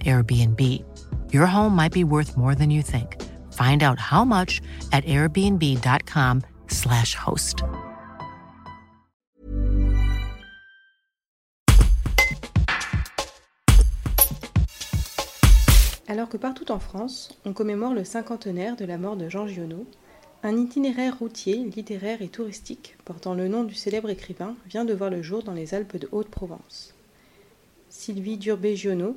Airbnb. 0.00 0.82
Your 1.32 1.46
home 1.46 1.76
might 1.76 1.92
be 1.92 2.04
worth 2.04 2.36
more 2.36 2.54
than 2.54 2.70
you 2.70 2.82
think. 2.82 3.16
Find 3.52 3.82
out 3.82 3.98
how 3.98 4.24
much 4.24 4.60
at 4.92 5.04
airbnb.com/slash 5.04 7.14
host. 7.14 7.62
Alors 16.08 16.28
que 16.28 16.36
partout 16.36 16.70
en 16.70 16.78
France, 16.78 17.30
on 17.46 17.54
commémore 17.54 17.94
le 17.94 18.04
cinquantenaire 18.04 18.76
de 18.76 18.84
la 18.84 18.98
mort 18.98 19.16
de 19.16 19.30
Jean 19.30 19.46
Giono, 19.46 19.86
un 20.42 20.58
itinéraire 20.58 21.18
routier, 21.18 21.56
littéraire 21.56 22.20
et 22.20 22.28
touristique 22.28 22.98
portant 23.06 23.32
le 23.32 23.48
nom 23.48 23.64
du 23.64 23.74
célèbre 23.74 24.10
écrivain 24.10 24.54
vient 24.68 24.84
de 24.84 24.92
voir 24.92 25.08
le 25.08 25.22
jour 25.22 25.42
dans 25.42 25.54
les 25.54 25.72
Alpes 25.72 25.96
de 25.96 26.10
Haute-Provence. 26.12 26.92
Sylvie 27.88 28.36
Durbé-Giono, 28.36 29.16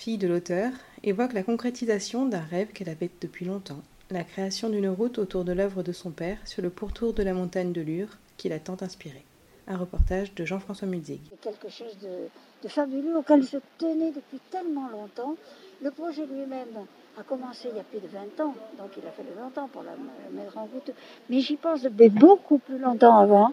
fille 0.00 0.16
de 0.16 0.26
l'auteur, 0.26 0.72
évoque 1.02 1.34
la 1.34 1.42
concrétisation 1.42 2.24
d'un 2.24 2.40
rêve 2.40 2.68
qu'elle 2.68 2.88
avait 2.88 3.10
depuis 3.20 3.44
longtemps, 3.44 3.82
la 4.10 4.24
création 4.24 4.70
d'une 4.70 4.88
route 4.88 5.18
autour 5.18 5.44
de 5.44 5.52
l'œuvre 5.52 5.82
de 5.82 5.92
son 5.92 6.10
père 6.10 6.38
sur 6.46 6.62
le 6.62 6.70
pourtour 6.70 7.12
de 7.12 7.22
la 7.22 7.34
montagne 7.34 7.72
de 7.72 7.82
Lure 7.82 8.16
qui 8.38 8.48
l'a 8.48 8.58
tant 8.58 8.78
inspiré. 8.80 9.22
Un 9.68 9.76
reportage 9.76 10.34
de 10.34 10.46
Jean-François 10.46 10.88
Mulzig. 10.88 11.20
C'est 11.28 11.40
quelque 11.42 11.68
chose 11.68 11.98
de, 11.98 12.28
de 12.62 12.68
fabuleux 12.68 13.14
auquel 13.18 13.42
je 13.42 13.58
tenais 13.76 14.10
depuis 14.10 14.40
tellement 14.50 14.88
longtemps. 14.88 15.36
Le 15.82 15.90
projet 15.90 16.24
lui-même 16.24 16.86
a 17.18 17.22
commencé 17.22 17.68
il 17.70 17.76
y 17.76 17.80
a 17.80 17.84
plus 17.84 18.00
de 18.00 18.08
20 18.08 18.42
ans, 18.42 18.54
donc 18.78 18.92
il 18.96 19.06
a 19.06 19.10
fallu 19.10 19.28
longtemps 19.38 19.68
pour 19.68 19.82
la 19.82 19.92
mettre 20.32 20.56
en 20.56 20.64
route. 20.64 20.92
Mais 21.28 21.40
j'y 21.40 21.56
pense 21.56 21.82
depuis 21.82 22.08
beaucoup 22.08 22.56
plus 22.56 22.78
longtemps 22.78 23.18
avant. 23.18 23.52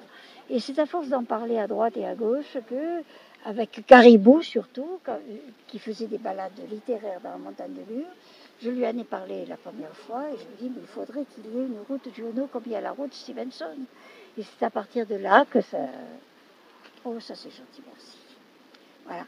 Et 0.50 0.60
c'est 0.60 0.80
à 0.80 0.86
force 0.86 1.10
d'en 1.10 1.24
parler 1.24 1.58
à 1.58 1.68
droite 1.68 1.98
et 1.98 2.06
à 2.06 2.16
gauche 2.16 2.58
que, 2.70 3.04
avec 3.46 3.84
Caribou 3.86 4.42
surtout, 4.42 5.00
qui 5.68 5.80
faisait 5.80 6.08
des 6.08 6.18
balades 6.18 6.60
littéraires 6.70 7.20
dans 7.22 7.32
la 7.32 7.38
montagne 7.38 7.74
de 7.74 7.94
Lure, 7.94 8.08
je 8.62 8.70
lui 8.70 8.88
en 8.88 8.98
ai 8.98 9.04
parlé 9.04 9.46
la 9.46 9.58
première 9.58 9.96
fois 9.96 10.24
et 10.34 10.38
je 10.38 10.44
lui 10.44 10.54
ai 10.54 10.70
dit, 10.70 10.72
mais 10.76 10.82
il 10.82 10.88
faudrait 10.88 11.26
qu'il 11.26 11.46
y 11.46 11.58
ait 11.58 11.66
une 11.66 11.80
route 11.88 12.08
Juno 12.16 12.48
comme 12.48 12.64
il 12.66 12.72
y 12.72 12.76
a 12.76 12.82
la 12.82 12.92
route 12.92 13.14
Stevenson. 13.14 13.78
Et 14.38 14.44
c'est 14.44 14.66
à 14.66 14.70
partir 14.70 15.06
de 15.06 15.16
là 15.16 15.46
que 15.50 15.62
ça... 15.62 15.80
Oh, 17.06 17.20
ça 17.20 17.36
c'est 17.36 17.50
gentil, 17.50 17.82
merci. 17.86 18.18
Voilà. 19.06 19.26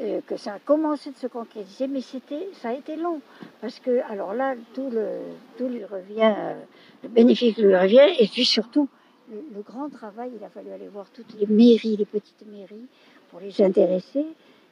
Euh, 0.00 0.20
que 0.26 0.36
ça 0.36 0.54
a 0.54 0.58
commencé 0.60 1.10
de 1.10 1.16
se 1.16 1.26
concrétiser, 1.26 1.88
mais 1.88 2.00
c'était, 2.00 2.48
ça 2.52 2.68
a 2.68 2.72
été 2.74 2.94
long. 2.94 3.20
Parce 3.60 3.80
que, 3.80 4.00
alors 4.08 4.32
là, 4.32 4.54
tout, 4.74 4.90
le, 4.90 5.08
tout 5.56 5.66
lui 5.66 5.84
revient, 5.84 6.34
euh, 6.38 6.54
le 7.02 7.08
bénéfice 7.08 7.56
lui 7.56 7.76
revient, 7.76 8.14
et 8.18 8.28
puis 8.28 8.44
surtout, 8.44 8.88
le, 9.30 9.62
grand 9.62 9.88
travail, 9.90 10.30
il 10.38 10.44
a 10.44 10.48
fallu 10.48 10.70
aller 10.70 10.88
voir 10.88 11.10
toutes 11.10 11.34
les 11.38 11.46
mairies, 11.46 11.96
les 11.96 12.04
petites 12.04 12.46
mairies, 12.46 12.86
pour 13.30 13.40
les 13.40 13.60
intéresser. 13.62 14.24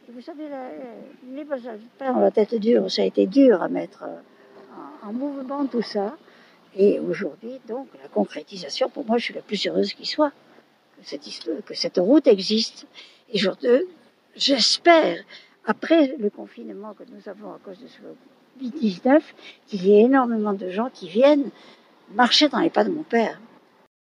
Et 0.08 0.12
vous 0.12 0.20
savez, 0.20 0.48
la, 0.48 0.70
les 1.34 1.44
pas 1.44 2.12
dans 2.12 2.20
la 2.20 2.30
tête 2.30 2.54
dure, 2.54 2.90
ça 2.90 3.02
a 3.02 3.04
été 3.04 3.26
dur 3.26 3.62
à 3.62 3.68
mettre 3.68 4.04
en, 5.02 5.08
en 5.08 5.12
mouvement 5.12 5.66
tout 5.66 5.82
ça. 5.82 6.16
Et 6.76 7.00
aujourd'hui, 7.00 7.58
donc, 7.66 7.88
la 8.02 8.08
concrétisation, 8.08 8.90
pour 8.90 9.06
moi, 9.06 9.16
je 9.18 9.24
suis 9.24 9.34
la 9.34 9.40
plus 9.40 9.66
heureuse 9.66 9.94
qui 9.94 10.06
soit. 10.06 10.32
Que 10.98 11.74
cette, 11.74 11.98
route 11.98 12.26
existe. 12.26 12.86
Et 13.30 13.38
je, 13.38 13.50
j'espère, 14.34 15.18
après 15.66 16.16
le 16.18 16.30
confinement 16.30 16.94
que 16.94 17.04
nous 17.10 17.28
avons 17.28 17.52
à 17.52 17.58
cause 17.62 17.78
de 17.78 17.86
ce 17.86 17.98
Covid-19, 18.58 19.20
qu'il 19.66 19.86
y 19.86 19.92
ait 19.92 20.02
énormément 20.02 20.54
de 20.54 20.70
gens 20.70 20.88
qui 20.92 21.08
viennent 21.08 21.50
marcher 22.14 22.48
dans 22.48 22.60
les 22.60 22.70
pas 22.70 22.84
de 22.84 22.90
mon 22.90 23.02
père. 23.02 23.40